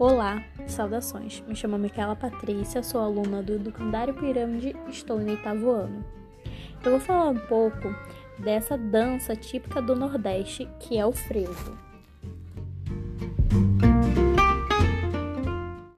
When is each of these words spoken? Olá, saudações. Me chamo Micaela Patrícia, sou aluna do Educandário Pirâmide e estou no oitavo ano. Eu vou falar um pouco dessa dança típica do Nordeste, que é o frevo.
Olá, 0.00 0.44
saudações. 0.68 1.42
Me 1.48 1.56
chamo 1.56 1.76
Micaela 1.76 2.14
Patrícia, 2.14 2.84
sou 2.84 3.00
aluna 3.00 3.42
do 3.42 3.54
Educandário 3.54 4.14
Pirâmide 4.14 4.76
e 4.86 4.90
estou 4.92 5.18
no 5.18 5.28
oitavo 5.28 5.72
ano. 5.72 6.04
Eu 6.84 6.92
vou 6.92 7.00
falar 7.00 7.30
um 7.30 7.38
pouco 7.48 7.92
dessa 8.38 8.78
dança 8.78 9.34
típica 9.34 9.82
do 9.82 9.96
Nordeste, 9.96 10.68
que 10.78 10.96
é 10.96 11.04
o 11.04 11.10
frevo. 11.10 11.87